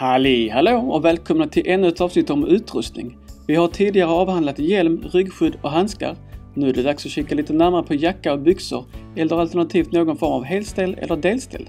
[0.00, 3.18] Halli hallå och välkomna till ännu ett avsnitt om utrustning.
[3.46, 6.16] Vi har tidigare avhandlat hjälm, ryggskydd och handskar.
[6.54, 8.84] Nu är det dags att kika lite närmare på jacka och byxor
[9.16, 11.68] eller alternativt någon form av helställ eller delställ.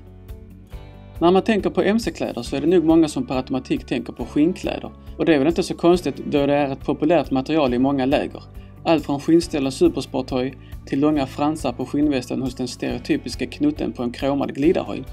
[1.19, 4.25] När man tänker på mc-kläder så är det nog många som per automatik tänker på
[4.25, 4.91] skinnkläder.
[5.17, 8.05] Och det är väl inte så konstigt då det är ett populärt material i många
[8.05, 8.43] läger.
[8.83, 14.03] Allt från skinnställ och supersporthoj till långa fransar på skinnvästen hos den stereotypiska knutten på
[14.03, 15.03] en kromad glidarhoj.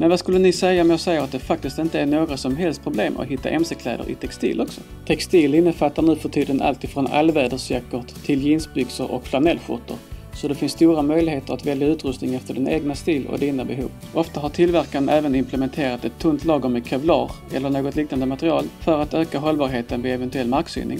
[0.00, 2.56] Men vad skulle ni säga om jag säger att det faktiskt inte är några som
[2.56, 4.80] helst problem att hitta mc-kläder i textil också?
[5.06, 9.96] Textil innefattar nu för tiden allt ifrån allvädersjackor till jeansbyxor och flanellskjortor.
[10.34, 13.90] Så det finns stora möjligheter att välja utrustning efter din egna stil och dina behov.
[14.14, 19.02] Ofta har tillverkaren även implementerat ett tunt lager med kevlar eller något liknande material för
[19.02, 20.98] att öka hållbarheten vid eventuell marksyning.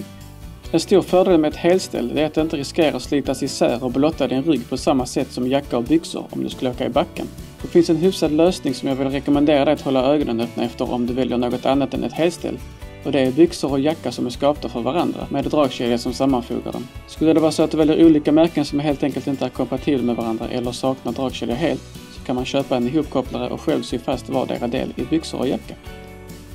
[0.71, 3.91] En stor fördel med ett helställ är att det inte riskerar att slitas isär och
[3.91, 6.89] blotta din rygg på samma sätt som jacka och byxor om du skulle åka i
[6.89, 7.27] backen.
[7.61, 10.91] Det finns en hyfsad lösning som jag vill rekommendera dig att hålla ögonen öppna efter
[10.91, 12.59] om du väljer något annat än ett helställ.
[13.03, 16.71] Och det är byxor och jacka som är skapta för varandra med dragkedja som sammanfogar
[16.71, 16.87] dem.
[17.07, 20.03] Skulle det vara så att du väljer olika märken som helt enkelt inte är kompatibla
[20.03, 23.99] med varandra eller saknar dragkedja helt så kan man köpa en ihopkopplare och själv sy
[23.99, 25.75] fast vardera del i byxor och jacka.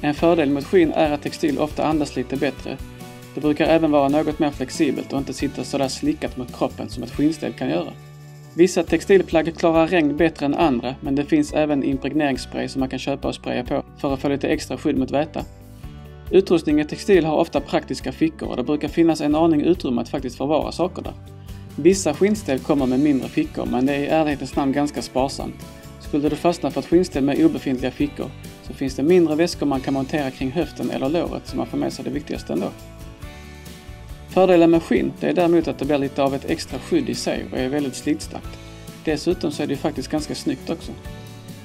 [0.00, 2.77] En fördel mot skinn är att textil ofta andas lite bättre.
[3.34, 7.03] Det brukar även vara något mer flexibelt och inte sitta sådär slickat mot kroppen som
[7.03, 7.92] ett skinnställ kan göra.
[8.57, 12.99] Vissa textilplagg klarar regn bättre än andra, men det finns även impregneringsspray som man kan
[12.99, 15.45] köpa och spraya på för att få lite extra skydd mot väta.
[16.31, 20.09] Utrustning i textil har ofta praktiska fickor och det brukar finnas en aning utrymme att
[20.09, 21.12] faktiskt förvara saker där.
[21.77, 25.67] Vissa skinnställ kommer med mindre fickor, men det är i ärlighetens namn ganska sparsamt.
[26.01, 28.31] Skulle du fastna för ett skinnställ med obefintliga fickor
[28.62, 31.79] så finns det mindre väskor man kan montera kring höften eller låret så man får
[31.79, 32.71] med sig det viktigaste ändå.
[34.37, 37.15] Fördelen med skinn, det är däremot att det blir lite av ett extra skydd i
[37.15, 38.59] sig och är väldigt slitstarkt.
[39.05, 40.93] Dessutom så är det ju faktiskt ganska snyggt också.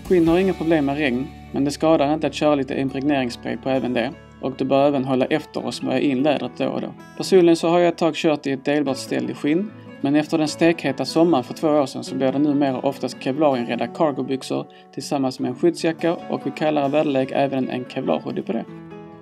[0.08, 3.70] Skinn har inga problem med regn, men det skadar inte att köra lite impregneringsspray på
[3.70, 4.12] även det.
[4.42, 6.94] Och du bör även hålla efter och smörja in lädret då och då.
[7.18, 10.38] Personligen så har jag ett tag kört i ett delbart ställ i skinn, men efter
[10.38, 15.40] den stekheta sommaren för två år sedan så blir det numera oftast kevlarinredda cargobyxor tillsammans
[15.40, 18.66] med en skyddsjacka och vid kallare väderlek även en kevlarhoodie på det.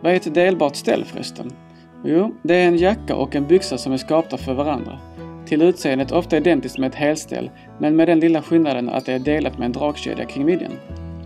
[0.02, 1.52] Vad är ett delbart ställ förresten?
[2.04, 5.00] Jo, det är en jacka och en byxa som är skapta för varandra.
[5.46, 7.50] Till utseendet ofta identiskt med ett helställ,
[7.80, 10.72] men med den lilla skillnaden att det är delat med en dragkedja kring midjan.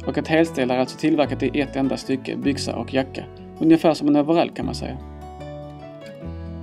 [0.07, 3.23] Och ett helställ är alltså tillverkat i ett enda stycke, byxa och jacka.
[3.59, 4.97] Ungefär som en overall kan man säga.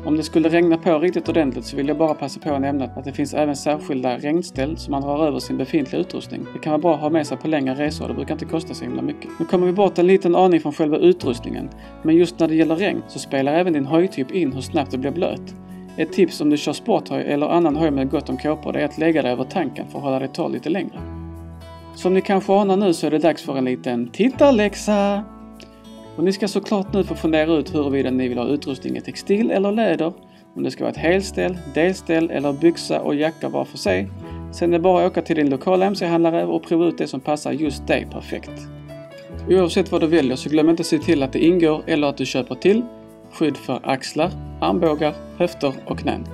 [0.04, 2.84] Om det skulle regna på riktigt ordentligt så vill jag bara passa på att nämna
[2.84, 6.46] att det finns även särskilda regnställ som man drar över sin befintliga utrustning.
[6.52, 8.44] Det kan vara bra att ha med sig på längre resor och det brukar inte
[8.44, 9.30] kosta så himla mycket.
[9.38, 11.70] Nu kommer vi bort en liten aning från själva utrustningen,
[12.02, 14.98] men just när det gäller regn så spelar även din höjtyp in hur snabbt det
[14.98, 15.54] blir blöt.
[15.96, 18.98] Ett tips om du kör sporthöj eller annan höj med gott om kåpor är att
[18.98, 21.00] lägga det över tanken för att hålla dig torr lite längre.
[21.94, 25.24] Som ni kanske anar nu så är det dags för en liten tittarläxa!
[26.16, 29.50] Och ni ska såklart nu få fundera ut huruvida ni vill ha utrustning i textil
[29.50, 30.12] eller läder,
[30.54, 34.08] om det ska vara ett helställ, delställ eller byxa och jacka var för sig.
[34.52, 37.20] Sen är det bara att åka till din lokala mc-handlare och prova ut det som
[37.20, 38.50] passar just dig perfekt.
[39.48, 42.16] Oavsett vad du väljer så glöm inte att se till att det ingår eller att
[42.16, 42.82] du köper till
[43.32, 46.26] skydd för axlar, armbågar, höfter och knän.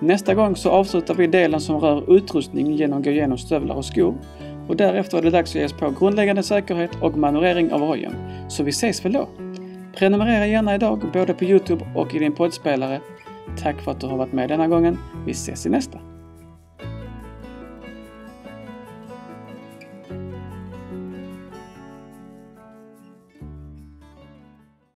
[0.00, 3.84] Nästa gång så avslutar vi delen som rör utrustning genom att gå igenom stövlar och
[3.84, 4.14] skor
[4.68, 8.14] och därefter är det dags att ge oss på grundläggande säkerhet och manövrering av hojen.
[8.48, 9.28] Så vi ses väl då?
[9.96, 13.00] Prenumerera gärna idag både på Youtube och i din poddspelare.
[13.62, 14.98] Tack för att du har varit med denna gången.
[15.26, 16.11] Vi ses i nästa!